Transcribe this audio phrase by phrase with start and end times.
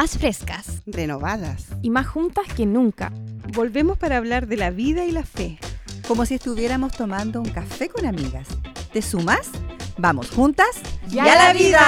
[0.00, 3.10] más frescas, renovadas y más juntas que nunca.
[3.52, 5.58] Volvemos para hablar de la vida y la fe.
[6.06, 8.46] Como si estuviéramos tomando un café con amigas.
[8.92, 9.50] ¿Te sumas?
[9.96, 10.68] Vamos juntas
[11.08, 11.84] ¡Ya a la vida!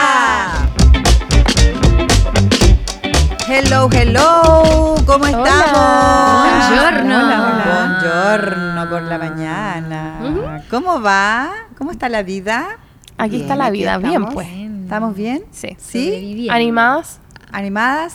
[3.46, 6.68] Hello, hello, ¿cómo estamos?
[6.68, 7.18] Buongiorno.
[7.64, 10.64] Buongiorno por la mañana.
[10.68, 11.52] ¿Cómo va?
[11.78, 12.76] ¿Cómo está la vida?
[13.18, 14.48] Aquí Bien, está la vida, bien pues.
[14.82, 15.44] ¿Estamos bien?
[15.52, 15.76] Sí.
[15.78, 16.48] ¿Sí?
[16.50, 17.20] Animadas
[17.52, 18.14] ¿Animadas?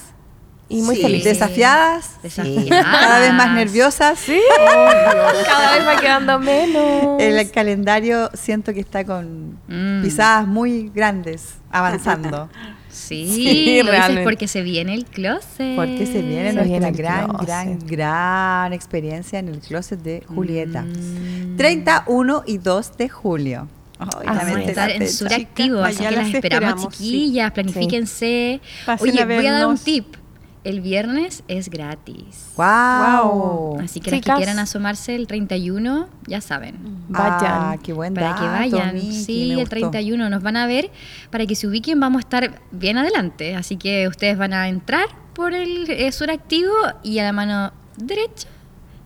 [0.67, 1.03] y muy Sí.
[1.03, 1.33] felices.
[1.37, 2.15] ¿Desafiadas?
[2.23, 2.83] Desafiadas.
[2.83, 4.17] ¿Cada vez más nerviosas?
[4.19, 4.39] Sí.
[5.45, 7.21] Cada vez va quedando menos.
[7.21, 10.01] El calendario siento que está con Mm.
[10.03, 12.49] pisadas muy grandes avanzando.
[12.89, 15.75] Sí, Sí, lo dices porque se viene el closet.
[15.75, 17.45] Porque se viene Se nuestra viene gran, closet.
[17.47, 20.81] gran, gran experiencia en el closet de Julieta.
[20.81, 21.57] Mm.
[21.57, 23.67] 31 y 2 de julio.
[23.99, 26.95] Ay, Ah, la Vamos a estar en sur Chicas, activo, así que las esperamos, esperamos,
[26.95, 27.03] sí.
[27.03, 28.61] chiquillas, planifíquense.
[28.85, 30.15] Pasen Oye, a voy a dar un tip.
[30.65, 32.47] El viernes es gratis.
[32.57, 33.79] ¡Wow!
[33.81, 34.37] Así que las que Chicas.
[34.37, 36.75] quieran asomarse el 31, ya saben.
[37.07, 37.37] Vayan.
[37.43, 38.95] Ah, qué buen Para que dato, vayan.
[38.95, 39.69] Miki, sí, el gustó.
[39.69, 40.89] 31 nos van a ver.
[41.29, 43.55] Para que se ubiquen, vamos a estar bien adelante.
[43.55, 47.71] Así que ustedes van a entrar por el eh, sur activo y a la mano
[47.97, 48.47] derecha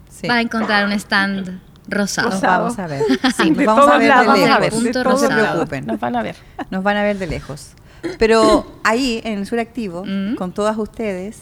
[0.09, 0.27] Sí.
[0.27, 2.29] van a encontrar un stand rosado.
[2.29, 3.03] Nos vamos a ver.
[3.37, 4.73] Sí, nos de vamos a ver lados, de vamos a ver.
[4.73, 5.03] lejos.
[5.05, 5.85] No se preocupen.
[5.85, 6.35] Nos van a ver.
[6.69, 7.71] Nos van a ver de lejos.
[8.17, 10.35] Pero ahí, en el sur activo, Mm.
[10.35, 11.39] con todas ustedes,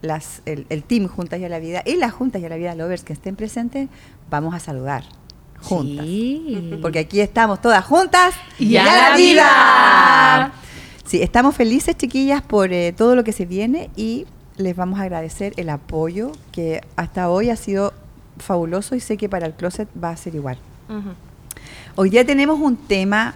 [0.00, 2.56] las, el, el team Juntas y a la Vida y las Juntas y a la
[2.56, 3.88] Vida Lovers que estén presentes,
[4.30, 5.04] vamos a saludar
[5.60, 6.04] juntas.
[6.06, 6.78] Sí.
[6.80, 10.52] Porque aquí estamos todas juntas Y a la vida.
[11.04, 15.02] Sí, estamos felices, chiquillas, por eh, todo lo que se viene y les vamos a
[15.02, 17.92] agradecer el apoyo que hasta hoy ha sido
[18.38, 20.58] fabuloso y sé que para el closet va a ser igual.
[21.96, 23.34] Hoy día tenemos un tema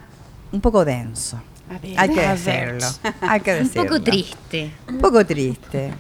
[0.53, 1.41] un poco denso.
[1.71, 1.95] A ver.
[1.99, 2.87] Hay que decirlo.
[3.23, 3.83] Hay que Un decirlo.
[3.85, 4.73] poco triste.
[4.89, 5.93] Un poco triste.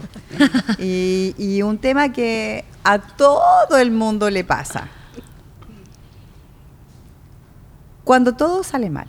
[0.79, 4.89] y, y un tema que a todo el mundo le pasa.
[8.05, 9.07] Cuando todo sale mal.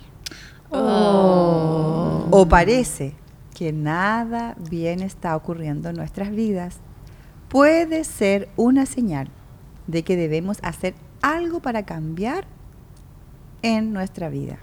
[0.70, 2.26] Oh.
[2.30, 3.14] O parece
[3.54, 6.76] que nada bien está ocurriendo en nuestras vidas,
[7.48, 9.28] puede ser una señal
[9.86, 12.46] de que debemos hacer algo para cambiar
[13.62, 14.58] en nuestra vida.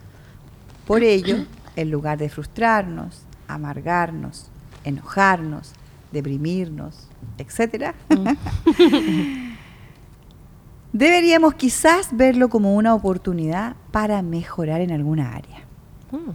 [0.85, 1.45] Por ello,
[1.75, 4.49] en lugar de frustrarnos, amargarnos,
[4.83, 5.73] enojarnos,
[6.11, 7.93] deprimirnos, etc.,
[10.93, 15.59] deberíamos quizás verlo como una oportunidad para mejorar en alguna área.
[16.11, 16.31] Mm.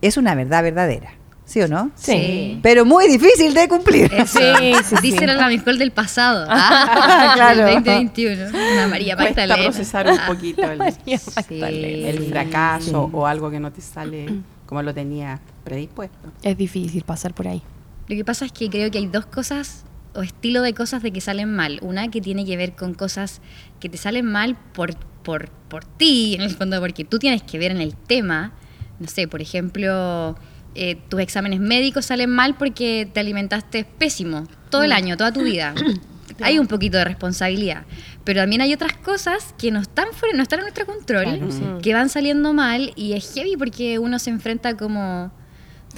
[0.00, 1.10] Es una verdad verdadera,
[1.46, 1.90] ¿sí o no?
[1.94, 2.58] Sí.
[2.62, 4.12] Pero muy difícil de cumplir.
[4.12, 4.38] Eso.
[5.00, 6.46] Sí, sí, a la Nicole del pasado.
[6.50, 7.64] Ah, Claro.
[7.66, 8.48] Del 2021.
[8.74, 9.70] Una María Cuesta Magdalena.
[9.70, 13.10] procesar un poquito el, fracaso Sí.
[13.16, 14.26] o algo que no te sale
[14.66, 16.32] como lo tenía predispuesto.
[16.42, 17.62] Es difícil pasar por ahí.
[18.08, 21.12] Lo que pasa es que creo que hay dos cosas o estilo de cosas de
[21.12, 21.78] que salen mal.
[21.82, 23.40] Una que tiene que ver con cosas
[23.80, 27.58] que te salen mal por, por, por ti, en el fondo, porque tú tienes que
[27.58, 28.52] ver en el tema.
[28.98, 30.36] No sé, por ejemplo,
[30.76, 35.42] eh, tus exámenes médicos salen mal porque te alimentaste pésimo todo el año, toda tu
[35.42, 35.74] vida.
[36.40, 37.84] Hay un poquito de responsabilidad.
[38.24, 41.50] Pero también hay otras cosas que no están fuera, no están en nuestro control, Claro,
[41.52, 41.62] sí.
[41.82, 45.30] que van saliendo mal y es heavy porque uno se enfrenta como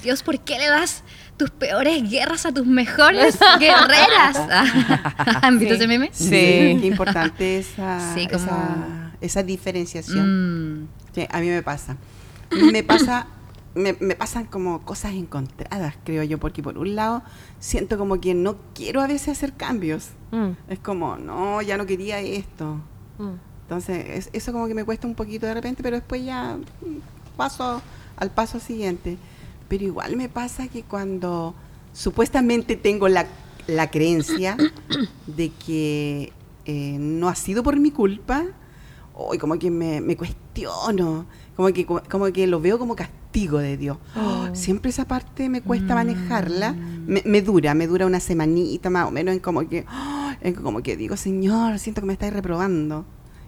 [0.03, 1.03] Dios, ¿por qué le das
[1.39, 4.37] tus peores guerras a tus mejores guerreras?
[5.43, 5.79] ¿Han visto Sí.
[5.81, 6.11] ese meme?
[6.13, 6.29] Sí.
[6.29, 10.83] Qué importante esa, Sí, como- esa, esa diferenciación.
[10.83, 11.97] Mm, Sí, a mí me pasa.
[12.53, 13.27] Me pasa,
[13.79, 17.23] me, me pasan como cosas encontradas, creo yo, porque por un lado
[17.61, 20.09] siento como que no quiero a veces hacer cambios.
[20.33, 20.51] Mm.
[20.69, 22.77] Es como, no, ya no quería esto.
[23.19, 23.35] Mm.
[23.63, 26.59] Entonces, es- eso como que me cuesta un poquito de repente, pero después ya
[27.37, 27.81] paso
[28.17, 29.17] al paso siguiente.
[29.69, 31.55] Pero igual me pasa que cuando
[31.93, 33.27] supuestamente tengo la,
[33.67, 34.57] la creencia
[35.27, 36.33] de que
[36.65, 38.45] eh, no ha sido por mi culpa,
[39.15, 43.77] hoy como que me, me cuestiono, como que, como que lo veo como castigo de
[43.77, 43.99] Dios.
[44.17, 49.07] Oh, siempre esa parte me cuesta manejarla, me, me dura, me dura una semanita más
[49.07, 52.33] o menos en como que, oh, en como que digo, Señor, siento que me estáis
[52.33, 53.05] reprobando.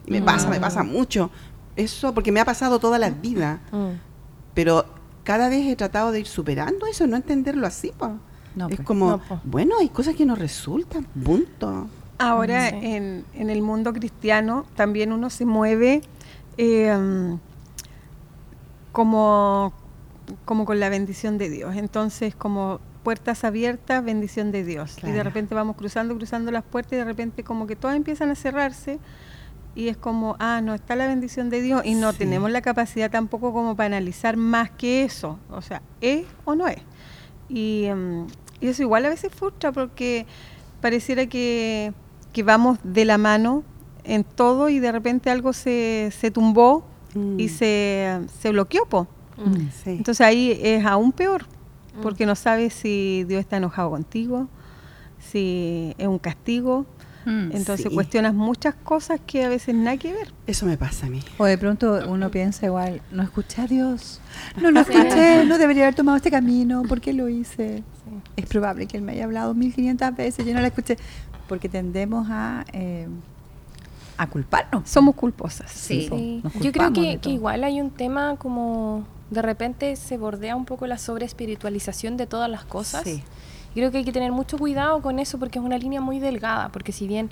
[0.06, 1.30] Y me pasa, me pasa mucho.
[1.76, 3.60] Eso porque me ha pasado toda la vida.
[3.72, 3.98] Mm.
[4.54, 4.84] Pero
[5.24, 7.92] cada vez he tratado de ir superando eso, no entenderlo así.
[7.96, 8.12] po.
[8.56, 8.86] No, es pues.
[8.86, 11.88] como, No, bueno, hay cosas que no resultan, punto.
[12.18, 12.76] Ahora, Sí.
[12.82, 16.02] en, en el mundo cristiano, también uno se mueve
[16.58, 17.38] eh, mm,
[18.92, 19.72] como,
[20.44, 21.76] como con la bendición de Dios.
[21.76, 24.96] Entonces, como puertas abiertas, bendición de Dios.
[25.02, 28.30] Y de repente vamos cruzando, cruzando las puertas y de repente como que todas empiezan
[28.30, 28.98] a cerrarse
[29.74, 32.18] y es como, ah, no está la bendición de Dios y no Sí.
[32.18, 35.38] tenemos la capacidad tampoco como para analizar más que eso.
[35.50, 36.82] O sea, ¿es o no es?
[37.48, 38.26] Y, mm,
[38.62, 40.26] Y eso igual a veces frustra porque
[40.82, 41.94] pareciera que,
[42.34, 43.64] que vamos de la mano
[44.04, 46.84] en todo y de repente algo se, se tumbó
[47.14, 47.40] Mm.
[47.40, 48.84] y se, se bloqueó.
[48.86, 49.06] Po.
[49.84, 49.90] Sí.
[49.90, 51.46] Entonces ahí es aún peor,
[52.02, 54.48] porque no sabes si Dios está enojado contigo,
[55.18, 56.86] si es un castigo.
[57.26, 57.52] Mm.
[57.52, 57.94] Entonces Sí.
[57.94, 60.32] cuestionas muchas cosas que a veces nada que ver.
[60.46, 61.20] Eso me pasa a mí.
[61.36, 64.20] O de pronto uno piensa igual, no escuché a Dios,
[64.60, 67.82] no lo escuché, no debería haber tomado este camino, ¿por qué lo hice?
[68.36, 70.96] Es probable que Él me haya hablado 1500 veces, yo no la escuché,
[71.46, 73.06] porque tendemos a, eh,
[74.20, 74.88] a culparnos.
[74.88, 75.70] Somos culposas.
[75.70, 76.08] Sí.
[76.10, 76.40] Sí.
[76.44, 80.64] nos Yo creo que, que igual hay un tema como de repente se bordea un
[80.66, 83.04] poco la sobreespiritualización de todas las cosas.
[83.04, 83.22] Sí.
[83.70, 86.18] Y Creo que hay que tener mucho cuidado con eso porque es una línea muy
[86.18, 87.30] delgada, porque si bien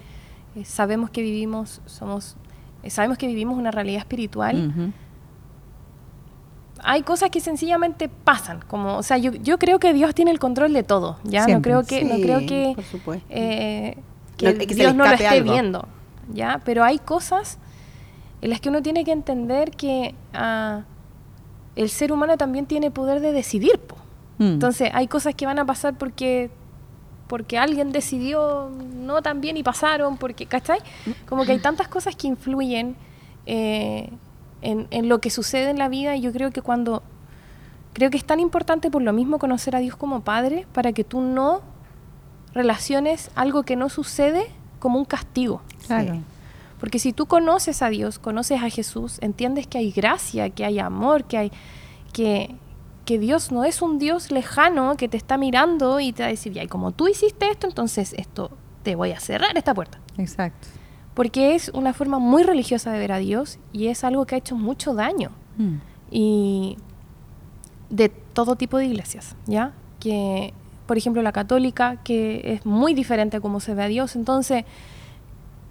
[0.56, 2.36] eh, sabemos que vivimos, somos,
[2.82, 4.92] eh, sabemos que vivimos una realidad espiritual,
[6.80, 10.38] hay cosas que sencillamente pasan, como, o sea, yo, yo creo que Dios tiene el
[10.38, 12.76] control de todo, ya no creo que, no creo que,
[13.30, 13.98] eh,
[14.36, 15.52] que No, que se le Dios no lo esté algo.
[15.52, 15.88] viendo,
[16.32, 17.58] ya, pero hay cosas
[18.40, 20.82] en las que uno tiene que entender que ah,
[21.76, 23.96] el ser humano también tiene poder de decidir, po.
[24.38, 24.54] Mm.
[24.54, 26.50] Entonces hay cosas que van a pasar porque
[27.28, 30.78] porque alguien decidió no tan bien y pasaron, porque, ¿cachai?
[31.28, 32.96] Como que hay tantas cosas que influyen
[33.44, 34.10] eh,
[34.62, 37.02] en, en lo que sucede en la vida y yo creo que cuando,
[37.92, 41.04] creo que es tan importante por lo mismo conocer a Dios como Padre para que
[41.04, 41.60] tú no
[42.54, 44.46] relaciones algo que no sucede
[44.78, 45.60] como un castigo.
[45.86, 46.14] Claro.
[46.14, 46.20] Sí.
[46.80, 50.78] Porque si tú conoces a Dios, conoces a Jesús, entiendes que hay gracia, que hay
[50.78, 51.52] amor, que hay
[52.12, 52.54] que,
[53.04, 56.30] que Dios no es un Dios lejano que te está mirando y te va a
[56.30, 58.50] decir, ya, y como tú hiciste esto, entonces esto
[58.84, 59.98] te voy a cerrar esta puerta.
[60.18, 60.68] Exacto.
[61.14, 64.38] Porque es una forma muy religiosa de ver a Dios y es algo que ha
[64.38, 65.78] hecho mucho daño Mm.
[66.12, 66.76] y
[67.90, 69.72] de todo tipo de iglesias, ¿ya?
[69.98, 70.54] Que,
[70.88, 74.16] por ejemplo, la católica, que es muy diferente a cómo se ve a Dios.
[74.16, 74.64] Entonces,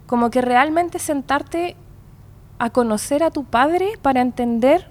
[0.06, 1.76] como que realmente sentarte
[2.60, 4.88] a conocer a tu Padre para entender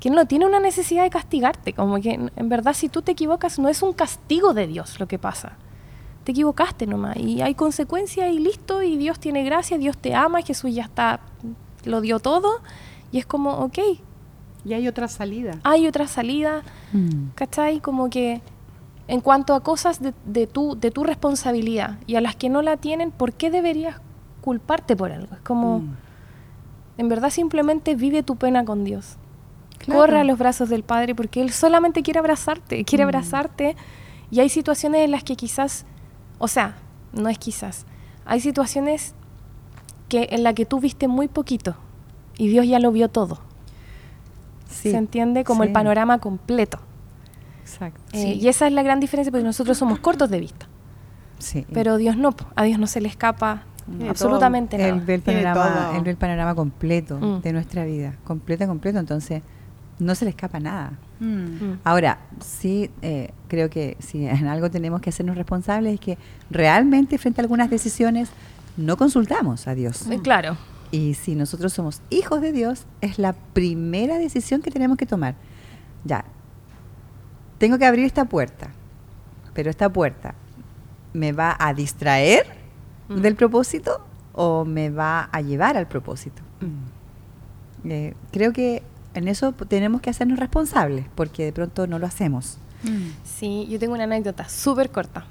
[0.00, 1.72] que no tiene una necesidad de castigarte.
[1.74, 4.98] Como que, en en verdad, si tú te equivocas, no es un castigo de Dios
[5.00, 5.52] lo que pasa.
[6.24, 10.42] Te equivocaste nomás y hay consecuencias y listo, y Dios tiene gracia, Dios te ama,
[10.42, 11.20] Jesús ya está,
[11.84, 12.60] lo dio todo,
[13.12, 13.78] y es como, ok,
[14.64, 15.52] Y hay otra salida.
[15.62, 16.62] hay otra salida,
[16.92, 17.28] Mm.
[17.36, 17.78] ¿cachai?
[17.80, 18.40] Como que
[19.08, 22.62] en cuanto a cosas de, de tu, de tu responsabilidad y a las que no
[22.62, 24.00] la tienen, ¿por qué deberías
[24.40, 25.34] culparte por algo?
[25.34, 25.96] Es como, Mm.
[26.98, 29.16] en verdad simplemente vive tu pena con Dios.
[29.78, 30.00] Claro.
[30.00, 33.08] Corre a los brazos del Padre porque Él solamente quiere abrazarte, quiere Mm.
[33.08, 33.76] abrazarte.
[34.30, 35.84] Y hay situaciones en las que quizás,
[36.38, 36.74] o sea,
[37.12, 37.86] no es quizás,
[38.24, 39.14] hay situaciones
[40.08, 41.76] que en las que tú viste muy poquito
[42.38, 43.38] y Dios ya lo vio todo.
[44.68, 44.90] Sí.
[44.90, 45.44] ¿Se entiende?
[45.44, 46.78] Como el panorama completo.
[47.66, 48.00] Exacto.
[48.12, 48.32] Eh, Sí.
[48.40, 50.66] Y esa es la gran diferencia porque nosotros somos cortos de vista.
[51.38, 51.66] Sí.
[51.72, 55.04] Pero Dios no, a Dios no se le escapa Tiene absolutamente él nada.
[55.06, 55.96] ve el panorama, todo.
[55.96, 57.40] él ve el panorama completo Mm.
[57.42, 59.42] de nuestra vida, completo, completo, entonces
[59.98, 60.92] no se le escapa nada.
[61.20, 61.26] Mm.
[61.26, 61.78] Mm.
[61.84, 66.18] Ahora, sí, eh, creo que si en algo tenemos que hacernos responsables es que
[66.50, 68.28] realmente frente a algunas decisiones
[68.76, 70.06] no consultamos a Dios.
[70.10, 70.56] Eh, Claro.
[70.92, 75.34] Y si nosotros somos hijos de Dios, es la primera decisión que tenemos que tomar.
[76.04, 76.24] Ya,
[77.58, 78.70] tengo que abrir esta puerta,
[79.54, 80.34] pero esta puerta
[81.12, 82.46] me va a distraer
[83.08, 83.20] Mm.
[83.20, 86.42] del propósito o me va a llevar al propósito.
[86.60, 87.88] Mm.
[87.90, 88.82] Eh, creo que
[89.14, 92.58] en eso tenemos que hacernos responsables, porque de pronto no lo hacemos.
[92.82, 93.10] Mm.
[93.24, 95.24] Sí, yo tengo una anécdota súper corta.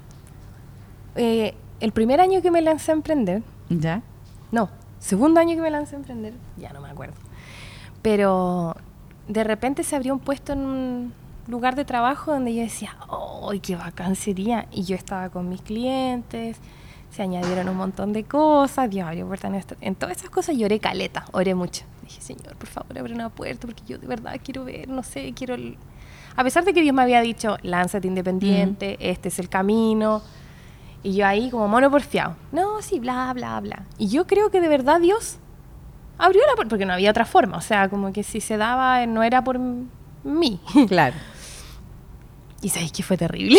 [1.16, 4.02] Eh, el primer año que me lancé a emprender, ¿Ya?
[4.50, 7.14] no, segundo año que me lancé a emprender, ya no me acuerdo.
[8.02, 8.74] Pero
[9.28, 11.12] de repente se abrió un puesto en un
[11.48, 12.96] lugar de trabajo donde yo decía,
[13.48, 14.66] ¡ay, qué bacán sería!
[14.70, 16.58] Y yo estaba con mis clientes,
[17.10, 21.24] se añadieron un montón de cosas, Dios abrió puertas en, todas esas cosas lloré caleta,
[21.32, 21.84] oré mucho.
[22.02, 25.32] Dije, Señor, por favor, abre una puerta porque yo de verdad quiero ver, no sé,
[25.34, 25.54] quiero...
[25.54, 25.76] el-".
[26.36, 30.20] A pesar de que Dios me había dicho, lánzate independiente, este es el camino.
[31.02, 32.36] Y yo ahí como mono porfiado.
[32.52, 33.86] No, sí, bla, bla, bla.
[33.96, 35.38] Y yo creo que de verdad Dios
[36.18, 37.56] abrió la puerta, porque no había otra forma.
[37.56, 39.58] O sea, como que si se daba, no era por
[40.24, 40.60] mí.
[40.88, 41.14] Claro.
[42.62, 43.58] Y sabéis que fue terrible.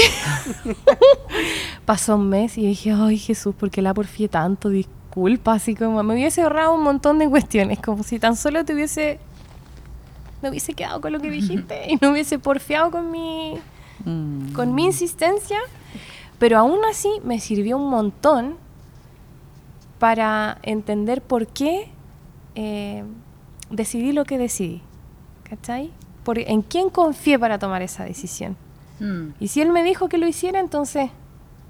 [1.85, 4.69] Pasó un mes y dije, ay Jesús, ¿por qué la porfié tanto?
[4.69, 8.73] Disculpa, así como me hubiese ahorrado un montón de cuestiones, como si tan solo te
[8.73, 9.19] hubiese,
[10.41, 13.57] me hubiese quedado con lo que dijiste y no hubiese porfiado con mi,
[14.05, 14.53] Mm.
[14.53, 15.57] con mi insistencia,
[16.37, 18.55] pero aún así me sirvió un montón
[19.97, 21.89] para entender por qué
[22.53, 23.03] eh,
[23.71, 24.81] decidí lo que decidí.
[25.49, 25.91] ¿Cachai?
[26.23, 28.55] Por, ¿En quién confié para tomar esa decisión?
[28.99, 29.29] Mm.
[29.39, 31.09] Y si él me dijo que lo hiciera, entonces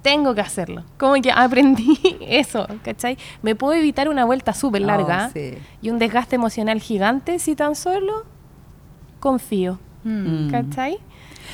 [0.02, 0.84] tengo que hacerlo.
[0.98, 3.18] Como que aprendí eso, ¿cachai?
[3.42, 5.56] Me puedo evitar una vuelta súper Oh, larga sí.
[5.82, 8.24] y un desgaste emocional gigante si tan solo
[9.20, 10.50] confío, Mm.
[10.52, 11.00] ¿cachai?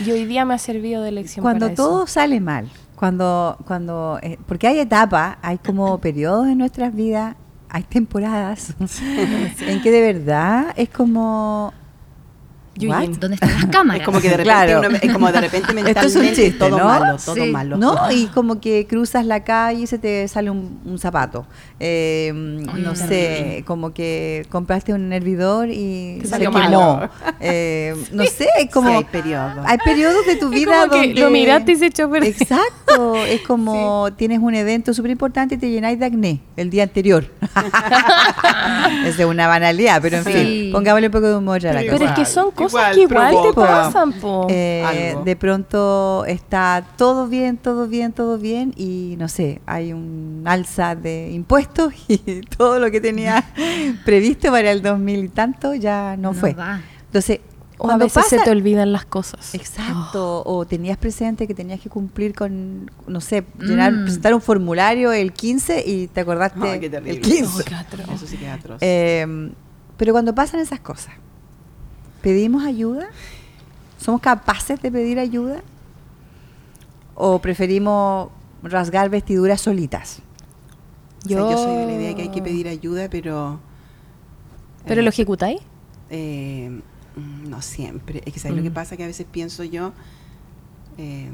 [0.06, 1.84] Y hoy día me ha servido de lección Cuando para eso.
[1.84, 7.36] todo sale mal, cuando, cuando, eh, porque hay etapas, hay como periodos en nuestras vidas,
[7.70, 8.75] hay temporadas
[9.62, 11.74] en que de verdad es como.
[12.82, 13.08] ¿What?
[13.20, 14.01] ¿Dónde están las cámaras?
[14.01, 14.80] Es como que de repente, Claro.
[14.88, 16.86] uno- es como de repente Esto es un mentalmente chiste, todo ¿no?
[16.86, 17.51] malo, todo Sí.
[17.51, 17.77] malo.
[17.77, 18.12] ¿No?
[18.12, 21.46] Y como que cruzas la calle y se te sale un, un zapato.
[21.80, 26.63] Eh, no sé, como que compraste un hervidor y Te se salió quemó.
[26.63, 27.10] malo.
[27.46, 28.89] Eh, no sé, es como...
[28.89, 29.65] Sí, hay periodos.
[29.65, 31.22] Hay periodos de tu Es vida como que donde...
[31.22, 32.13] lo miraste y se echó.
[32.15, 36.84] Exacto, es como tienes un evento súper importante y te llenáis de acné el día
[36.84, 37.25] anterior.
[39.06, 40.32] Es una banalidad, pero en Sí.
[40.34, 42.06] fin, pongámosle un poco de humor a la Pero cosa.
[42.06, 44.48] es que son Igual, cosas que igual te pasan, po.
[44.50, 50.43] Eh, de pronto está todo bien, todo bien, todo bien y no sé, hay un
[50.46, 53.43] alza de impuestos y todo lo que tenía
[54.05, 56.55] previsto para el 2000 y tanto ya no, No fue.
[57.05, 57.39] Entonces,
[57.77, 59.53] o a veces se te olvidan las cosas.
[59.53, 64.03] Exacto, o tenías presente que tenías que cumplir con, no sé, llenar, Mm.
[64.03, 67.62] presentar un formulario el 15 y te acordaste Ay, qué el 15.
[67.62, 68.10] Oh, qué atroz.
[68.10, 68.77] Eso sí que es atroz.
[68.82, 69.51] Eh,
[69.98, 71.13] pero cuando pasan esas cosas,
[72.24, 73.06] ¿pedimos ayuda?
[74.00, 75.62] ¿Somos capaces de pedir ayuda?
[77.15, 78.30] ¿O preferimos
[78.63, 80.20] rasgar vestiduras solitas?
[81.25, 83.60] O sea, yo soy de la idea que hay que pedir ayuda, pero...
[84.86, 85.62] ¿Pero eh, lo ejecutáis?
[86.10, 86.70] eh,
[87.15, 88.22] mm, no siempre.
[88.25, 88.74] Es que ¿sabes lo que Mm.
[88.74, 88.98] pasa?
[88.98, 89.94] Que a veces pienso yo,
[90.98, 91.30] eh,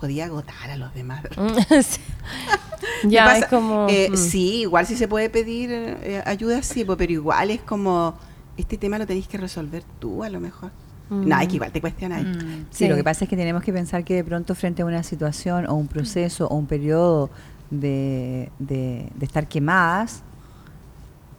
[0.00, 1.24] podía agotar a los demás.
[1.82, 2.00] Sí.
[3.04, 3.86] Me ya, es como...
[3.88, 4.16] eh, mm.
[4.16, 8.14] Sí, igual si se puede pedir ayuda, sí, pero igual es como,
[8.56, 10.70] este tema lo tenéis que resolver tú a lo mejor.
[11.10, 11.28] Mm.
[11.28, 12.22] No, es que igual te cuestionas.
[12.24, 12.38] Mm.
[12.70, 12.88] Sí, Sí.
[12.88, 15.66] lo que pasa es que tenemos que pensar que de pronto frente a una situación
[15.66, 17.30] o un proceso o un periodo
[17.70, 20.22] de, de- de estar quemadas,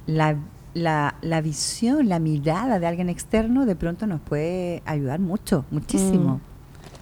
[0.08, 0.36] la,
[0.74, 6.36] la- la visión, la mirada de alguien externo de pronto nos puede ayudar mucho, muchísimo.
[6.36, 6.42] Mm.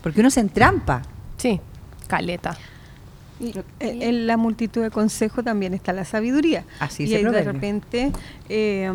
[0.01, 1.01] Porque uno se entrampa.
[1.37, 1.59] Sí,
[2.07, 2.55] caleta.
[3.39, 6.63] Y, eh, en la multitud de consejos también está la sabiduría.
[6.79, 8.11] Así y se de repente,
[8.47, 8.91] eh,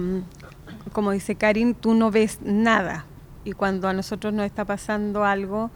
[0.93, 3.07] como dice Karin, tú no ves nada.
[3.45, 5.71] Y cuando a nosotros nos está pasando algo,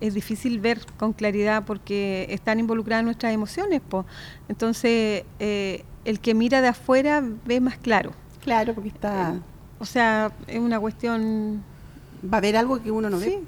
[0.00, 3.80] es difícil ver con claridad porque están involucradas nuestras emociones.
[3.80, 4.06] po.
[4.48, 8.12] Entonces, eh, el que mira de afuera ve más claro.
[8.42, 9.34] Claro, porque está,
[9.78, 11.62] O sea, es una cuestión
[12.24, 13.26] va a haber algo que uno no ve.
[13.26, 13.38] Sí,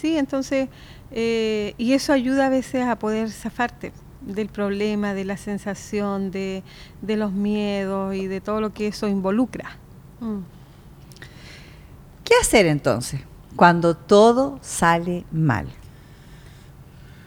[0.00, 0.68] sí, entonces,
[1.10, 6.62] eh, y eso ayuda a veces a poder zafarte del problema, de la sensación, de,
[7.02, 9.76] de los miedos y de todo lo que eso involucra.
[10.22, 10.38] Mm.
[12.24, 13.20] ¿Qué hacer entonces
[13.56, 15.66] cuando todo sale mal?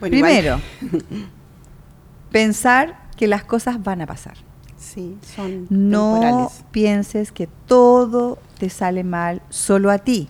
[0.00, 0.60] Bueno, Primero,
[2.30, 4.34] pensar que las cosas van a pasar.
[4.78, 6.64] sí, son No temporales.
[6.70, 10.28] pienses que todo te sale mal solo a ti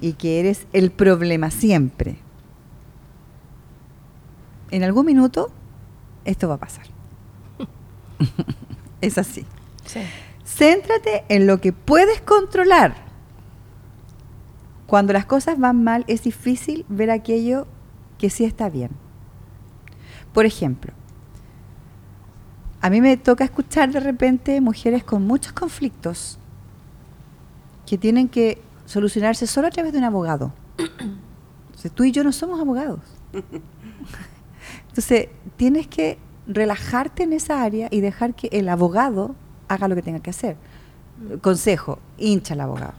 [0.00, 2.16] y que eres el problema siempre.
[4.70, 5.50] En algún minuto
[6.24, 6.86] esto va a pasar.
[9.00, 9.44] es así.
[9.86, 10.00] Sí.
[10.56, 12.94] Céntrate en lo que puedes controlar.
[14.86, 17.66] Cuando las cosas van mal es difícil ver aquello
[18.18, 18.90] que sí está bien.
[20.34, 20.92] Por ejemplo,
[22.82, 26.38] a mí me toca escuchar de repente mujeres con muchos conflictos
[27.86, 30.52] que tienen que solucionarse solo a través de un abogado.
[30.76, 33.00] Entonces, tú y yo no somos abogados.
[34.88, 39.34] Entonces, tienes que relajarte en esa área y dejar que el abogado
[39.72, 40.56] haga lo que tenga que hacer.
[41.40, 42.94] Consejo, hincha al abogado.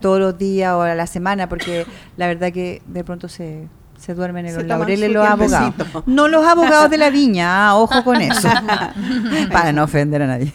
[0.00, 1.86] Todos los días o a la semana, porque
[2.16, 5.74] la verdad que de pronto se, se duermen en Se los laureles los abogados.
[6.06, 8.48] No los abogados de la viña, ah, ojo con eso.
[9.52, 10.52] Para no ofender a nadie.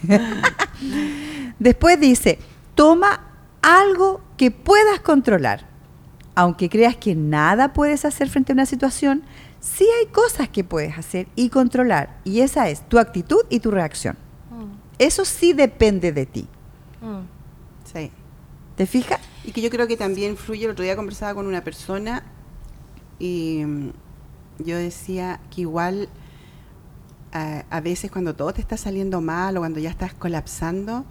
[1.60, 2.40] Después dice,
[2.74, 3.22] toma
[3.62, 5.68] algo que puedas controlar.
[6.34, 9.24] Aunque creas que nada puedes hacer frente a una situación,
[9.62, 12.18] sí hay cosas que puedes hacer y controlar.
[12.24, 14.18] Y esa es tu actitud y tu reacción.
[14.98, 16.48] Eso sí depende de ti.
[17.02, 17.26] Mm.
[17.92, 18.12] Sí.
[18.76, 19.20] ¿Te fijas?
[19.44, 20.66] Y que yo creo que también fluye.
[20.66, 22.24] El otro día conversaba con una persona
[23.20, 23.92] y mm,
[24.60, 26.10] yo decía que igual
[27.32, 31.06] a, a veces cuando todo te está saliendo mal o cuando ya estás colapsando,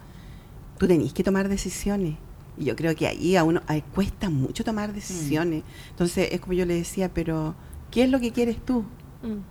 [0.78, 2.16] tú tenés que tomar decisiones.
[2.56, 5.64] Y yo creo que ahí a uno ahí cuesta mucho tomar decisiones.
[5.90, 7.54] Entonces es como yo le decía, pero
[7.90, 8.80] ¿qué es lo que quieres tú?
[9.22, 9.42] Mm.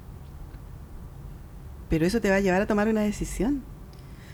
[1.90, 3.64] Pero eso te va a llevar a tomar una decisión.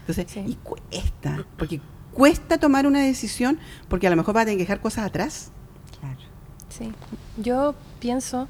[0.09, 0.43] Entonces, Sí.
[0.47, 1.79] y cuesta, porque
[2.13, 5.51] cuesta tomar una decisión porque a lo mejor vas a tener que dejar cosas atrás.
[5.99, 6.17] Claro.
[6.69, 6.91] Sí.
[7.37, 8.47] Yo pienso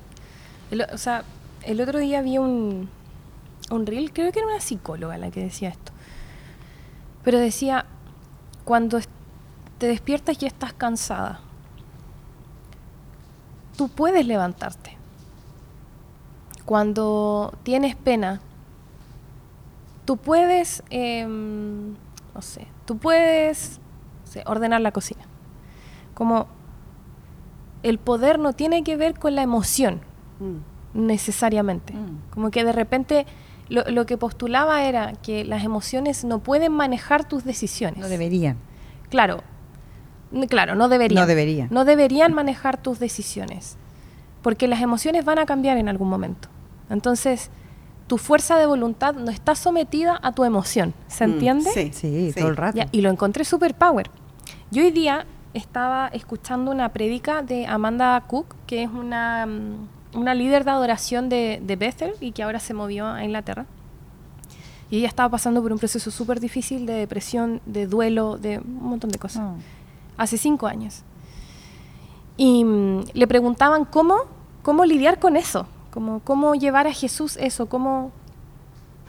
[0.72, 1.24] El, o sea,
[1.64, 2.88] el otro día vi un,
[3.72, 5.92] un reel, creo que era una psicóloga la que decía esto.
[7.24, 7.86] Pero decía,
[8.66, 9.00] cuando
[9.80, 11.42] te despiertas y estás cansada,
[13.78, 14.96] tú puedes levantarte.
[16.66, 18.42] Cuando tienes pena,
[20.10, 21.94] tú puedes, em,
[22.34, 23.80] no sé, tú puedes
[24.26, 25.22] no sé, ordenar la cocina.
[26.16, 26.48] Como
[27.84, 30.02] el poder no tiene que ver con la emoción
[30.40, 30.56] Mm.
[30.96, 31.94] necesariamente.
[31.94, 32.32] Mm.
[32.32, 33.28] Como que de repente
[33.70, 38.00] lo, lo que postulaba era que las emociones no pueden manejar tus decisiones.
[38.00, 38.58] No deberían.
[39.12, 39.44] Claro,
[40.50, 41.22] claro, no deberían.
[41.22, 41.68] No deberían.
[41.70, 43.78] No deberían manejar tus decisiones.
[44.42, 46.50] Porque las emociones van a cambiar en algún momento.
[46.90, 47.52] Entonces,
[48.10, 50.94] tu fuerza de voluntad no está sometida a tu emoción.
[51.08, 51.70] ¿Se Mm, entiende?
[51.72, 52.76] Sí, Sí, todo el rato.
[52.78, 54.10] Ya, y lo encontré super power.
[54.72, 60.34] Yo hoy día estaba escuchando una prédica de Amanda Cook, que es una, mm, una
[60.34, 63.66] líder de adoración de, de Bethel y que ahora se movió a Inglaterra.
[64.92, 68.90] Y ella estaba pasando por un proceso súper difícil de depresión, de duelo, de un
[68.90, 69.44] montón de cosas.
[69.46, 69.56] Oh.
[70.18, 71.04] Hace cinco años.
[72.38, 74.16] Y mm, le preguntaban cómo,
[74.64, 78.12] cómo lidiar con eso, cómo, cómo llevar a Jesús eso, cómo,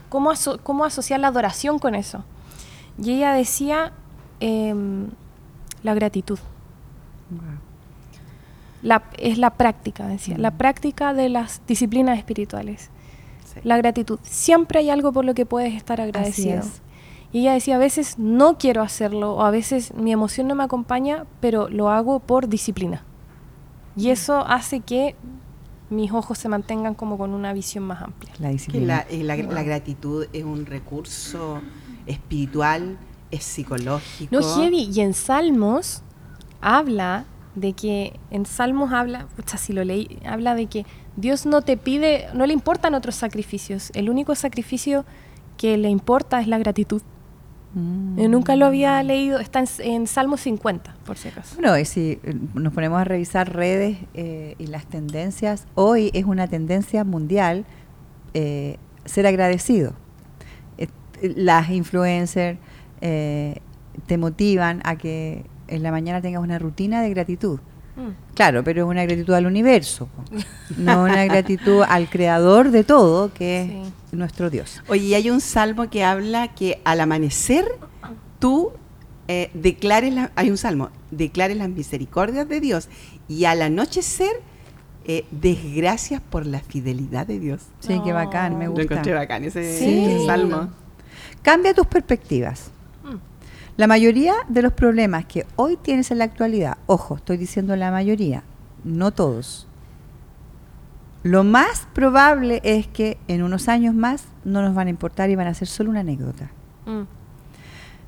[0.09, 2.25] cómo, aso- cómo asociar la adoración con eso.
[3.03, 3.93] Y ella decía
[4.41, 5.09] em,
[5.83, 6.39] la gratitud.
[7.31, 7.41] Wow.
[8.83, 10.57] La- es la práctica, decía, la Mm.
[10.57, 12.91] práctica de las disciplinas espirituales.
[13.45, 13.61] sí.
[13.65, 14.19] La gratitud.
[14.23, 16.61] Siempre hay algo por lo que puedes estar agradecido.
[16.61, 16.81] es.
[17.33, 20.63] Y ella decía, a veces no quiero hacerlo, o a veces mi emoción no me
[20.65, 23.03] acompaña, pero lo hago por disciplina.
[23.97, 24.13] Y Mm.
[24.13, 25.17] eso hace que
[25.91, 28.33] mis ojos se mantengan como con una visión más amplia.
[28.39, 28.87] La disciplina.
[28.87, 31.61] la, eh, la- la gratitud es un recurso
[32.07, 32.97] espiritual,
[33.31, 34.35] es psicológico.
[34.35, 34.89] No, heavy.
[34.93, 36.03] Y en Salmos
[36.61, 41.63] habla de que, en Salmos habla, pucha, si lo leí, habla de que Dios no
[41.63, 43.91] te pide, no le importan otros sacrificios.
[43.95, 45.05] El único sacrificio
[45.57, 47.03] que le importa es la gratitud.
[47.75, 48.19] Mm.
[48.19, 51.55] Yo nunca lo había leído, está en, en Salmos 50, por si acaso.
[51.55, 56.25] Bueno, y si eh, nos ponemos a revisar redes eh, y las tendencias, hoy es
[56.25, 57.65] una tendencia mundial
[58.35, 59.93] eh, ser agradecido.
[60.79, 60.89] Eh,
[61.37, 62.59] las influencers
[63.01, 63.61] eh,
[64.07, 67.61] te motivan a que en la mañana tengas una rutina de gratitud.
[68.01, 68.35] Mm.
[68.35, 70.09] Claro, pero es una gratitud al universo,
[70.79, 74.83] no una gratitud al creador de todo, que es nuestro Dios.
[74.89, 77.65] Oye, y hay un salmo que habla que al amanecer
[78.39, 78.73] tú
[79.29, 82.89] eh, declares, la- hay un salmo, declares las misericordias de Dios
[83.29, 84.33] y al anochecer
[85.05, 87.63] eh, des gracias por la fidelidad de Dios.
[87.81, 88.95] Sí, qué bacán, me Lo Lo gusta.
[88.95, 90.05] encontré bacán ese, Sí.
[90.05, 90.69] ese salmo.
[91.43, 92.71] Cambia tus perspectivas.
[93.81, 97.91] La mayoría de los problemas que hoy tienes en la actualidad, ojo, estoy diciendo la
[97.91, 98.43] mayoría,
[98.85, 99.67] no todos.
[101.23, 105.35] Lo más probable es que en unos años más no nos van a importar y
[105.35, 106.51] van a ser solo una anécdota.
[106.85, 107.05] Mm.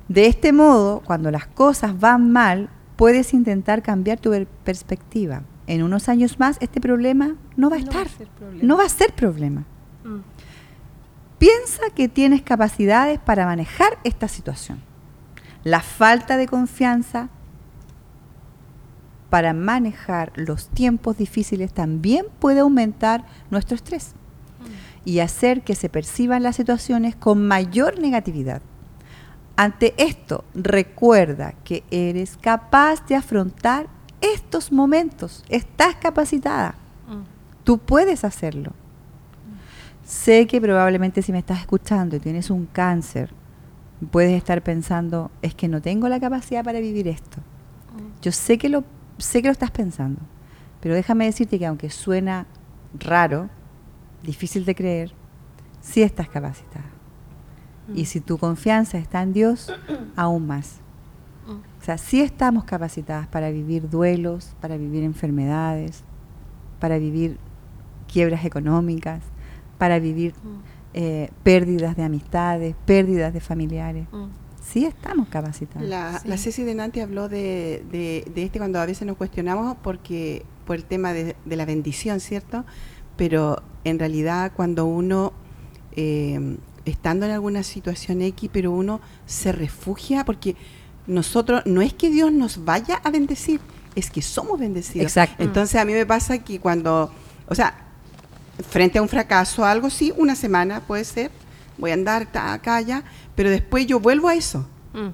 [0.09, 5.41] De este modo, cuando las cosas van mal, puedes intentar cambiar tu per- perspectiva.
[5.65, 8.63] En unos años más este problema no va a No va a estar, ser problema.
[8.63, 9.63] no va a ser problema.
[10.03, 10.19] Mm.
[11.39, 14.92] Piensa que tienes capacidades para manejar esta situación.
[15.63, 17.29] La falta de confianza
[19.29, 24.13] para manejar los tiempos difíciles también puede aumentar nuestro estrés
[25.05, 28.61] y hacer que se perciban las situaciones con mayor negatividad.
[29.55, 33.87] Ante esto, recuerda que eres capaz de afrontar
[34.21, 35.43] estos momentos.
[35.49, 36.75] Estás capacitada.
[37.07, 37.23] Mm.
[37.63, 38.73] Tú puedes hacerlo.
[40.03, 43.33] Sé que probablemente si me estás escuchando y tienes un cáncer,
[44.11, 47.37] puedes estar pensando, es que no tengo la capacidad para vivir esto.
[48.21, 48.83] Yo sé que lo,
[49.17, 50.21] sé que lo estás pensando,
[50.79, 52.45] pero déjame decirte que aunque suena
[52.99, 53.49] raro,
[54.23, 55.11] difícil de creer,
[55.81, 56.85] sí estás capacitada.
[57.93, 59.71] Y si tu confianza está en Dios,
[60.15, 60.79] aún más.
[61.47, 66.03] O sea, sí estamos capacitadas para vivir duelos, para vivir enfermedades,
[66.79, 67.37] para vivir
[68.07, 69.21] quiebras económicas,
[69.77, 70.33] para vivir
[70.93, 74.05] eh, pérdidas de amistades, pérdidas de familiares.
[74.11, 74.25] Mm.
[74.61, 75.87] Sí estamos capacitadas.
[75.87, 76.27] La, Sí.
[76.27, 80.45] la Ceci de Nanti habló de, de- de este cuando a veces nos cuestionamos porque
[80.65, 82.63] por el tema de, de la bendición, ¿cierto?
[83.17, 85.33] Pero en realidad cuando uno,
[85.95, 90.55] eh, estando en alguna situación X, pero uno se refugia porque
[91.07, 93.59] nosotros, no es que Dios nos vaya a bendecir,
[93.95, 95.03] es que somos bendecidos.
[95.05, 95.43] Exacto.
[95.43, 97.11] Entonces a mí me pasa que cuando,
[97.49, 97.82] o sea,
[98.69, 101.31] frente a un fracaso, algo sí, una semana puede ser,
[101.77, 103.03] voy a andar acá, allá,
[103.35, 104.67] pero después yo vuelvo a eso.
[104.93, 105.09] Mm.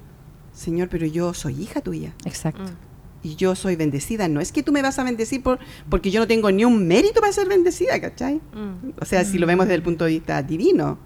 [0.52, 2.12] Señor, pero yo soy hija tuya.
[2.24, 2.62] Exacto.
[2.62, 2.90] Mm.
[3.22, 4.28] y yo soy bendecida.
[4.28, 6.86] No es que tú me vas a bendecir por, porque yo no tengo ni un
[6.86, 8.36] mérito para ser bendecida, ¿cachai?
[8.36, 8.92] Mm.
[9.00, 10.98] O sea, si lo vemos desde el punto de vista divino.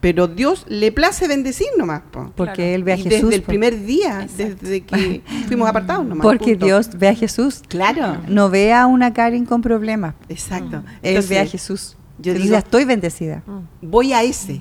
[0.00, 2.02] Pero Dios le place bendecir nomás.
[2.10, 2.32] po.
[2.36, 2.70] Porque Claro.
[2.74, 3.22] Él ve a Y Jesús.
[3.22, 6.22] desde el primer día, desde que fuimos apartados nomás.
[6.24, 6.66] Porque punto.
[6.66, 7.62] Dios ve a Jesús.
[7.68, 8.18] Claro.
[8.28, 10.14] No ve a una Karen con problemas.
[10.28, 10.78] Exacto.
[11.02, 11.96] Él Entonces, ve a Jesús.
[12.18, 13.42] yo digo- dice, estoy bendecida.
[13.46, 13.60] Mm.
[13.90, 14.60] voy a ese.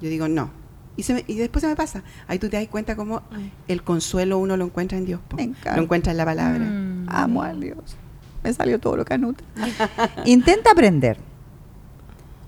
[0.00, 0.50] Yo digo, no.
[0.96, 2.02] Y, se me- y después se me pasa.
[2.26, 3.22] Ahí tú te das cuenta cómo
[3.68, 5.20] el consuelo uno lo encuentra en Dios.
[5.28, 5.36] po.
[5.36, 6.64] Lo encuentra en la palabra.
[6.64, 7.06] Mm.
[7.08, 7.96] Amo a Dios.
[8.42, 9.44] Me salió todo lo canuta.
[10.24, 11.18] Intenta aprender.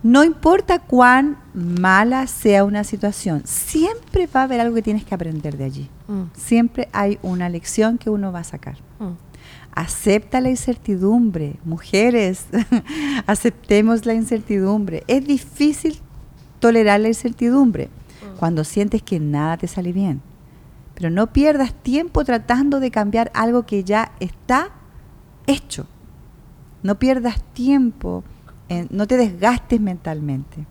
[0.03, 5.15] No importa cuán mala sea una situación, siempre va a haber algo que tienes que
[5.15, 5.91] aprender de allí.
[6.09, 6.23] Mm.
[6.35, 8.77] Siempre hay una lección que uno va a sacar.
[8.99, 9.13] Mm.
[9.73, 11.57] Acepta la incertidumbre.
[11.65, 12.47] Mujeres,
[13.27, 15.05] aceptemos la incertidumbre.
[15.07, 15.99] Es difícil
[16.61, 17.91] tolerar la incertidumbre
[18.39, 20.23] cuando sientes que nada te sale bien.
[20.95, 24.71] Pero no pierdas tiempo tratando de cambiar algo que ya está
[25.47, 25.87] hecho.
[26.83, 28.25] No pierdas tiempo,
[28.71, 30.65] en- no te desgastes mentalmente.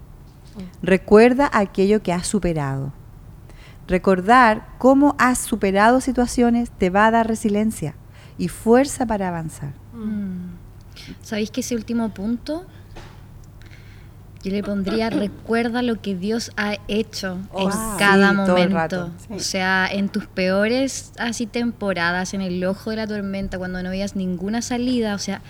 [0.81, 2.91] Recuerda aquello que has superado.
[3.87, 7.95] Recordar cómo has superado situaciones te va a dar resiliencia
[8.37, 9.73] y fuerza para avanzar.
[9.93, 10.55] Mm.
[11.21, 12.65] ¿Sabéis que ese último punto?
[14.43, 18.73] Yo le pondría, recuerda lo que Dios ha hecho Oh, en sí, cada momento.
[18.75, 19.09] rato.
[19.27, 19.33] Sí.
[19.33, 23.89] O sea, en tus peores así temporadas, en el ojo de la tormenta, cuando no
[23.89, 25.41] veías ninguna salida, o sea,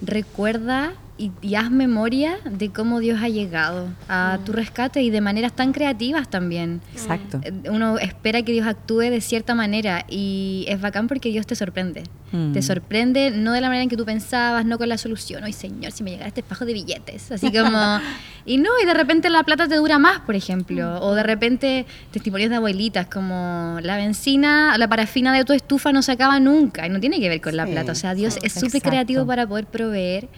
[0.00, 5.20] recuerda y, y haz memoria de cómo Dios ha llegado a tu rescate y de
[5.20, 6.80] maneras tan creativas también.
[6.92, 7.40] Exacto.
[7.44, 11.54] Eh, Uno espera que Dios actúe de cierta manera y es bacán porque Dios te
[11.54, 12.04] sorprende.
[12.32, 12.52] Mm.
[12.52, 15.44] Te sorprende no de la manera en que tú pensabas, no con la solución.
[15.44, 17.30] Ay, Señor, si me llegara este fajo de billetes.
[17.32, 18.00] Así como.
[18.46, 21.00] y no, y de repente la plata te dura más, por ejemplo.
[21.02, 26.02] O de repente testimonios de abuelitas, como la benzina, la parafina de tu estufa no
[26.02, 26.86] se acaba nunca.
[26.86, 27.92] Y no tiene que ver con la Sí, plata.
[27.92, 28.40] O sea, Dios sí.
[28.44, 30.28] es súper creativo para poder proveer.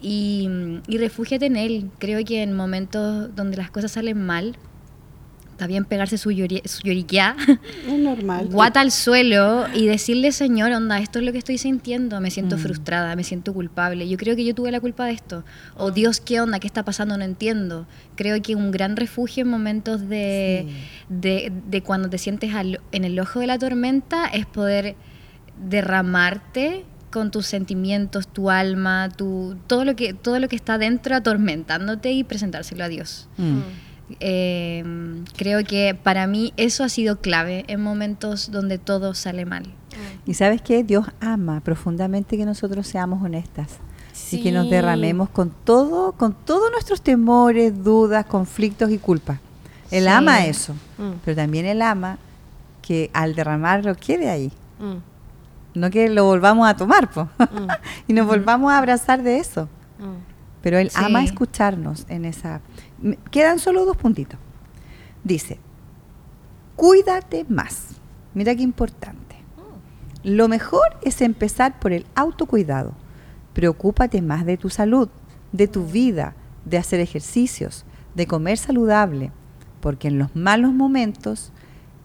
[0.00, 0.48] Y,
[0.86, 1.90] y refúgiate en Él.
[1.98, 4.56] Creo que en momentos donde las cosas salen mal,
[5.50, 7.34] está bien pegarse su, llori- su lloriqueá,
[7.88, 8.46] Es normal.
[8.52, 12.56] guata al suelo y decirle, Señor, onda, esto es lo que estoy sintiendo, me siento
[12.56, 12.60] Mm.
[12.60, 15.42] frustrada, me siento culpable, yo creo que yo tuve la culpa de esto.
[15.76, 16.60] O Dios, ¿qué onda?
[16.60, 17.18] ¿Qué está pasando?
[17.18, 17.88] No entiendo.
[18.14, 20.68] Creo que un gran refugio en momentos de,
[21.08, 24.94] de, de cuando te sientes al- en el ojo de la tormenta es poder
[25.68, 31.16] derramarte con tus sentimientos, tu alma, tu, todo, lo que, todo lo que está dentro
[31.16, 33.28] atormentándote y presentárselo a Dios.
[33.38, 33.58] Mm.
[34.20, 34.84] Eh,
[35.36, 39.64] creo que para mí eso ha sido clave en momentos donde todo sale mal.
[40.26, 43.78] Y sabes que Dios ama profundamente que nosotros seamos honestas
[44.30, 44.70] y que nos Sí.
[44.70, 49.38] derramemos con todo, con todos nuestros temores, dudas, conflictos y culpas.
[49.90, 50.08] Él Sí.
[50.08, 51.12] ama eso, Mm.
[51.24, 52.18] pero también él ama
[52.82, 54.96] que al derramarlo quede ahí, Mm.
[55.74, 57.24] No que lo volvamos a tomar, po.
[57.38, 57.68] Mm.
[58.08, 59.68] y nos volvamos a abrazar de eso.
[59.98, 60.22] Mm.
[60.62, 60.96] Pero él Sí.
[61.02, 62.60] ama escucharnos en esa.
[63.30, 64.38] Quedan solo dos puntitos.
[65.24, 65.58] Dice,
[66.76, 67.88] cuídate más.
[68.34, 69.36] Mira qué importante.
[70.24, 72.92] Lo mejor es empezar por el autocuidado.
[73.52, 75.08] Preocúpate más de tu salud,
[75.52, 79.30] de tu vida, de hacer ejercicios, de comer saludable,
[79.80, 81.52] porque en los malos momentos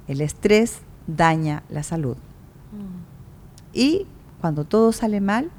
[0.08, 2.18] el estrés daña la salud.
[2.72, 3.03] Mm.
[3.74, 4.06] Y
[4.42, 5.50] cuando todo sale mal,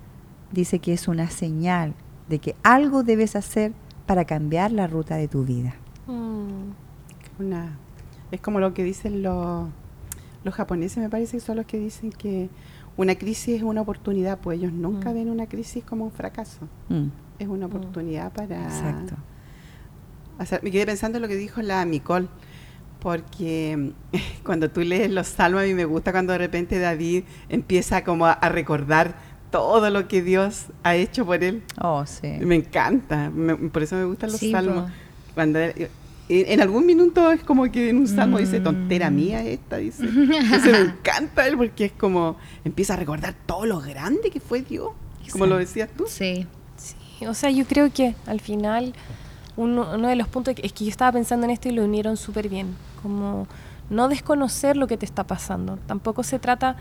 [0.53, 1.95] dice que es una señal
[2.29, 3.73] de que algo debes hacer
[4.07, 5.75] para cambiar la ruta de tu vida.
[6.07, 6.71] Mm.
[7.43, 7.77] Una,
[8.31, 9.69] es como lo que dicen los,
[10.45, 12.49] los japoneses, me parece que son los que dicen que
[12.97, 15.15] una crisis es una oportunidad, pues ellos nunca Mm.
[15.15, 16.69] ven una crisis como un fracaso.
[16.89, 17.07] Mm,
[17.41, 18.63] Es una oportunidad para...
[18.65, 19.15] Exacto.
[20.39, 22.29] hacer- me quedé pensando en lo que dijo la Micole,
[23.05, 23.93] porque
[24.45, 28.25] cuando tú lees los salmos, a mí me gusta cuando de repente David empieza como
[28.27, 29.15] a, a recordar
[29.53, 31.63] todo lo que Dios ha hecho por él.
[31.81, 32.27] Oh, sí.
[32.41, 34.91] Me encanta, me- por eso me gustan los Sí, salmos.
[35.35, 35.91] Cuando él-
[36.31, 38.65] en, en algún minuto es como que en un salmo dice, Mm.
[38.65, 40.03] tontera mía esta, dice.
[40.09, 44.63] Entonces me encanta él porque es como, empieza a recordar todo lo grande que fue
[44.63, 44.89] Dios,
[45.31, 46.07] como lo decías tú.
[46.09, 46.47] Sí.
[46.77, 48.95] Sí, o sea, yo creo que al final
[49.57, 52.17] uno, uno de los puntos es que yo estaba pensando en esto y lo unieron
[52.17, 53.47] súper bien, como
[53.91, 55.79] no desconocer lo que te está pasando.
[55.87, 56.77] Tampoco se trata,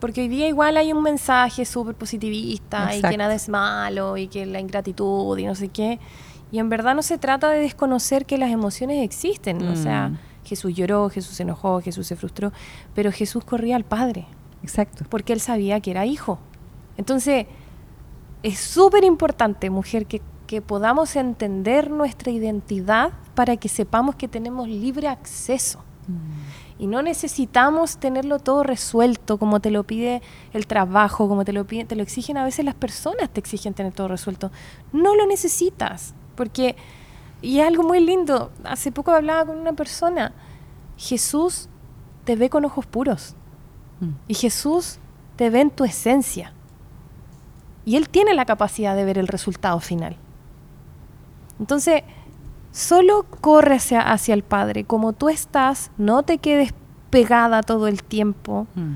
[0.00, 3.10] porque hoy día igual hay un mensaje súper positivista y Exacto.
[3.10, 6.00] que nada es malo y que la ingratitud y no sé qué.
[6.50, 9.66] Y en verdad no se trata de desconocer que las emociones existen.
[9.68, 10.18] O sea, Mm.
[10.44, 12.52] Jesús lloró, Jesús se enojó, Jesús se frustró,
[12.94, 14.26] pero Jesús corría al Padre
[14.62, 15.04] Exacto.
[15.08, 16.40] porque él sabía que era hijo.
[16.96, 17.46] Entonces,
[18.42, 20.20] es súper importante, mujer, que,
[20.52, 25.82] que podamos entender nuestra identidad para que sepamos que tenemos libre acceso.
[26.78, 30.20] Y no necesitamos tenerlo todo resuelto como te lo pide
[30.52, 33.72] el trabajo, como te lo pide, te lo exigen a veces las personas, te exigen
[33.72, 34.52] tener todo resuelto.
[34.92, 36.76] No lo necesitas, porque
[37.40, 38.52] y es algo muy lindo.
[38.62, 40.34] Hace poco hablaba con una persona.
[40.98, 41.70] Jesús
[42.24, 43.36] te ve con ojos puros.
[44.00, 44.10] Mm.
[44.28, 44.98] Y Jesús
[45.36, 46.52] te ve en tu esencia.
[47.86, 50.18] Y Él tiene la capacidad de ver el resultado final.
[51.60, 52.02] Entonces,
[52.70, 54.84] solo corre hacia, hacia el Padre.
[54.84, 56.74] Como tú estás, no te quedes
[57.10, 58.66] pegada todo el tiempo.
[58.74, 58.92] Mm.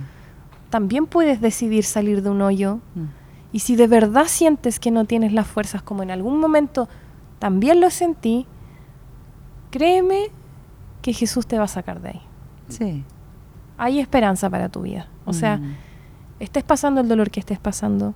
[0.71, 2.77] También puedes decidir salir de un hoyo.
[2.95, 3.05] Mm.
[3.53, 6.89] Y si de verdad sientes que no tienes las fuerzas, como en algún momento
[7.39, 8.47] también lo sentí,
[9.71, 10.31] créeme
[11.03, 12.23] que Jesús te va a sacar de ahí.
[12.69, 13.05] Sí.
[13.79, 15.09] Hay esperanza para tu vida.
[15.25, 15.75] O sea, Mm.
[16.41, 18.15] estés pasando el dolor que estés pasando,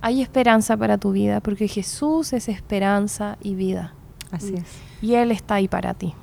[0.00, 3.94] hay esperanza para tu vida, porque Jesús es esperanza y vida.
[4.30, 4.64] Así es.
[5.00, 6.14] Y Él está ahí para ti.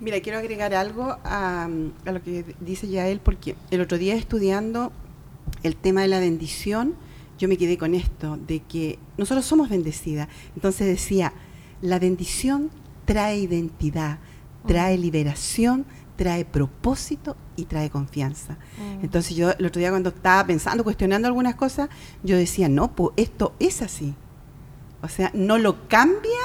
[0.00, 1.68] Mira, quiero agregar algo a,
[2.06, 4.92] a lo que dice Yael, porque el otro día estudiando
[5.62, 6.94] el tema de la bendición,
[7.38, 10.28] yo me quedé con esto, de que nosotros somos bendecidas.
[10.54, 11.32] Entonces decía,
[11.82, 12.70] la bendición
[13.04, 14.18] trae identidad,
[14.66, 15.86] trae liberación,
[16.20, 18.58] trae propósito y trae confianza.
[19.00, 21.88] Entonces yo el otro día cuando estaba pensando, cuestionando algunas cosas,
[22.22, 24.14] yo decía, no, pues esto es así.
[25.00, 26.38] O sea, no lo cambia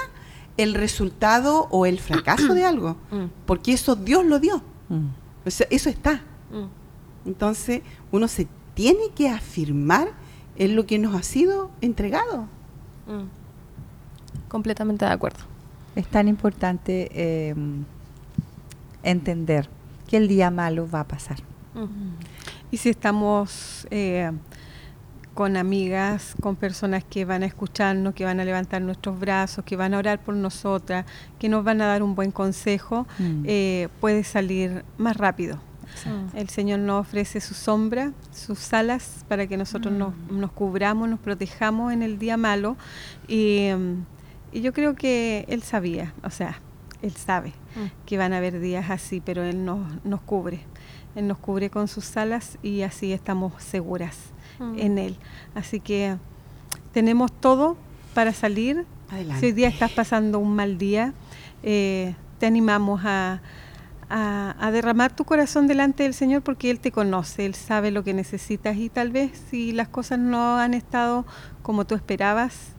[0.56, 3.26] el resultado o el fracaso de algo, Mm.
[3.46, 4.64] porque eso Dios lo dio.
[4.88, 5.08] Mm.
[5.46, 6.22] O sea, eso está.
[6.52, 7.28] Mm.
[7.28, 7.82] Entonces
[8.14, 10.08] uno se tiene que afirmar
[10.56, 12.44] en lo que nos ha sido entregado.
[13.08, 13.28] Mm.
[14.48, 15.40] Completamente de acuerdo.
[15.98, 17.54] Es tan importante eh,
[19.12, 19.70] entender
[20.08, 21.38] que el día malo va a pasar.
[22.72, 24.32] Y si estamos eh,
[25.34, 29.76] con amigas, con personas que van a escucharnos, que van a levantar nuestros brazos, que
[29.76, 31.06] van a orar por nosotras,
[31.40, 33.44] que nos van a dar un buen consejo, Mm.
[33.46, 35.58] eh, puede salir más rápido.
[36.06, 36.38] Mm.
[36.38, 41.20] El Señor nos ofrece su sombra, sus alas, para que nosotros nos, nos cubramos, nos
[41.20, 42.78] protejamos en el día malo.
[43.28, 44.06] Y, mm,
[44.54, 46.60] y yo creo que Él sabía, o sea,
[47.02, 48.06] Él sabe Mm.
[48.06, 50.62] que van a haber días así, pero Él nos, nos cubre.
[51.16, 54.18] Él nos cubre con sus alas y así estamos seguras
[54.60, 54.80] Mm.
[54.80, 55.18] en Él.
[55.56, 56.16] Así que
[56.94, 57.78] tenemos todo
[58.14, 58.86] para salir.
[59.10, 59.40] Adelante.
[59.42, 61.14] Si hoy día estás pasando un mal día,
[61.64, 63.42] eh, te animamos a,
[64.10, 68.04] a- a derramar tu corazón delante del Señor porque Él te conoce, Él sabe lo
[68.04, 71.26] que necesitas y tal vez si las cosas no han estado
[71.64, 72.75] como tú esperabas,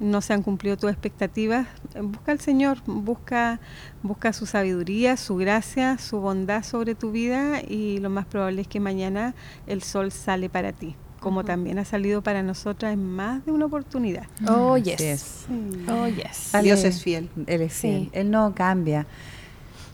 [0.00, 1.66] no se han cumplido tus expectativas,
[2.00, 3.60] busca al Señor, busca,
[4.02, 8.68] busca su sabiduría, su gracia, su bondad sobre tu vida y lo más probable es
[8.68, 9.34] que mañana
[9.66, 13.66] el sol sale para ti, como también ha salido para nosotras en más de una
[13.66, 14.26] oportunidad.
[14.46, 15.00] Oh, yes.
[15.00, 15.46] es.
[15.88, 16.52] Oh, yes.
[16.62, 17.28] Dios es fiel.
[17.46, 17.80] Él es Sí.
[17.88, 18.10] fiel.
[18.12, 19.06] Él no cambia.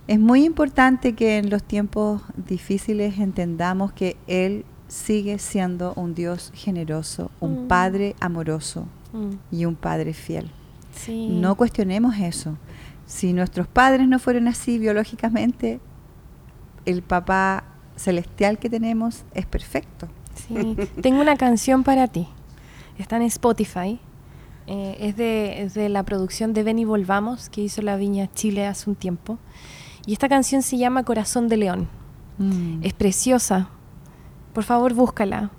[0.06, 6.52] Es muy importante que en los tiempos difíciles entendamos que Él sigue siendo un Dios
[6.54, 7.68] generoso, un Mm.
[7.68, 9.30] Padre amoroso Mm.
[9.52, 10.50] y un Padre fiel.
[10.92, 11.28] Sí.
[11.28, 12.58] No cuestionemos eso.
[13.06, 15.80] Si nuestros padres no fueron así biológicamente,
[16.84, 17.64] el papá
[17.96, 20.08] celestial que tenemos es perfecto.
[20.34, 22.28] Sí, tengo una canción para ti.
[22.98, 24.00] Está en Spotify.
[24.66, 28.30] Eh, es, de, es de la producción de Ven y Volvamos, que hizo la Viña
[28.32, 29.38] Chile hace un tiempo.
[30.06, 31.88] Y esta canción se llama Corazón de León.
[32.82, 33.68] Es preciosa.
[34.52, 35.52] Por favor, búscala,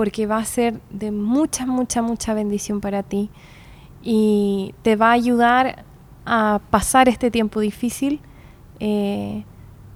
[0.00, 3.28] porque va a ser de mucha, mucha, mucha bendición para ti.
[4.02, 5.84] Y te va a ayudar
[6.24, 8.18] a pasar este tiempo difícil
[8.78, 9.44] eh,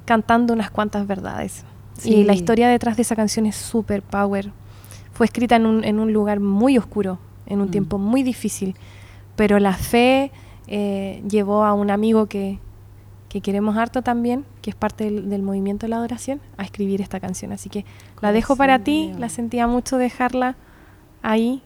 [0.04, 1.64] cantando unas cuantas verdades.
[2.04, 4.52] Y la historia detrás de esa canción es super power.
[5.14, 7.70] Fue escrita en un, en un lugar muy oscuro, en un Mm.
[7.70, 8.76] tiempo muy difícil.
[9.36, 10.30] Pero la fe
[10.66, 12.58] eh, llevó a un amigo que,
[13.34, 17.00] que queremos harto también, que es parte del, del movimiento de la adoración, a escribir
[17.00, 17.50] esta canción.
[17.50, 17.84] Así que
[18.20, 19.20] la dejo para de ti, León.
[19.20, 20.54] la sentía mucho dejarla
[21.20, 21.60] ahí.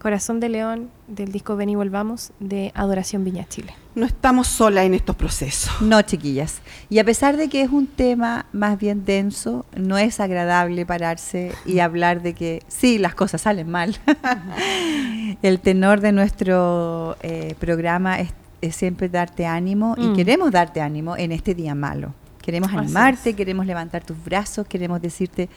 [0.00, 3.72] Corazón de León, del disco Ven y Volvamos, de Adoración Viña Chile.
[3.94, 5.80] No estamos solas en estos procesos.
[5.80, 6.60] No, chiquillas.
[6.90, 11.52] Y a pesar de que es un tema más bien denso, no es agradable pararse
[11.64, 13.96] y hablar de que sí, las cosas salen mal.
[15.42, 20.16] El tenor de nuestro eh, programa es, es siempre darte ánimo y Mm.
[20.16, 22.14] queremos darte ánimo en este día malo.
[22.42, 25.48] Queremos animarte, queremos levantar tus brazos, queremos decirte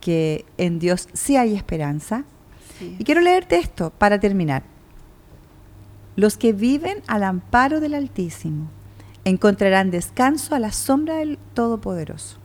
[0.00, 2.24] que en Dios sí hay esperanza.
[2.98, 4.62] Y quiero leerte esto para terminar.
[6.16, 8.70] Los que viven al amparo del Altísimo
[9.24, 12.38] encontrarán descanso a la sombra del Todopoderoso.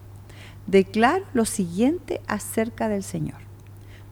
[0.68, 3.38] Declaro lo siguiente acerca del Señor.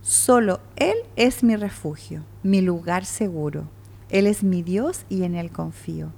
[0.02, 3.66] Solo Él es mi refugio, mi lugar seguro.
[4.14, 6.12] Él es mi Dios y en Él confío.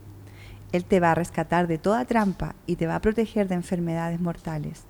[0.73, 4.19] Él te va a rescatar de toda trampa y te va a proteger de enfermedades
[4.19, 4.83] mortales.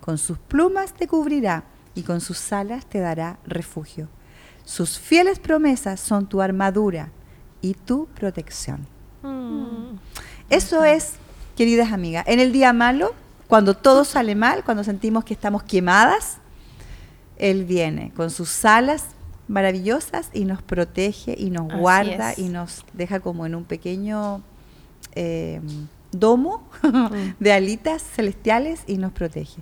[0.00, 1.62] Con sus plumas te cubrirá
[1.94, 4.08] y con sus alas te dará refugio.
[4.64, 7.10] Sus fieles promesas son tu armadura
[7.62, 8.88] y tu protección.
[9.22, 9.96] Mm.
[10.50, 11.12] Eso es,
[11.56, 13.14] queridas amigas, en el día malo,
[13.46, 16.38] cuando todo sale mal, cuando sentimos que estamos quemadas,
[17.36, 19.04] Él viene con sus alas
[19.48, 22.38] maravillosas y nos protege y nos Así guarda es.
[22.38, 24.42] y nos deja como en un pequeño
[25.14, 25.60] eh,
[26.12, 26.68] domo
[27.40, 29.60] de alitas celestiales y nos protege.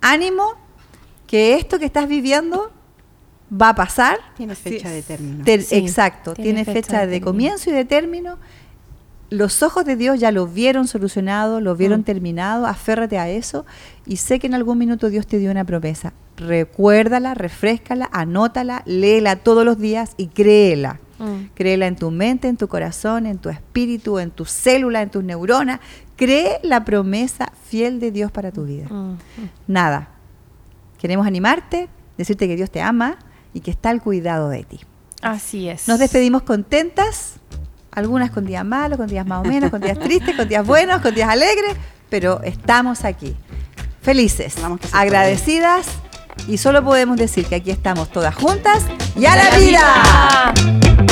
[0.00, 0.52] Ánimo,
[1.26, 2.70] que esto que estás viviendo
[3.50, 4.18] va a pasar.
[4.36, 5.44] Tiene fecha de término.
[5.44, 8.36] Ter- Sí, exacto, tiene tiene, fecha, de, comienzo y de término.
[9.30, 12.04] Los ojos de Dios ya lo vieron solucionado, lo vieron Mm.
[12.04, 13.64] terminado, aférrate a eso
[14.06, 16.12] y sé que en algún minuto Dios te dio una promesa.
[16.36, 20.98] Recuérdala, refrescala, anótala, léela todos los días y créela.
[21.18, 21.54] Mm.
[21.54, 25.22] Créela en tu mente, en tu corazón, en tu espíritu, en tus células, en tus
[25.22, 25.80] neuronas.
[26.16, 28.88] Cree la promesa fiel de Dios para tu vida.
[28.88, 29.16] Mm.
[29.68, 30.08] Nada.
[30.98, 33.18] Queremos animarte, decirte que Dios te ama
[33.52, 34.80] y que está al cuidado de ti.
[35.22, 35.86] Así es.
[35.86, 37.36] Nos despedimos contentas,
[37.92, 41.00] algunas con días malos, con días más o menos, con días tristes, con días buenos,
[41.00, 41.76] con días alegres,
[42.10, 43.36] pero estamos aquí,
[44.02, 44.56] felices,
[44.92, 45.86] agradecidas
[46.48, 48.84] y solo podemos decir que aquí estamos todas juntas
[49.16, 50.52] y a la ¡La vida.
[50.54, 51.03] vida!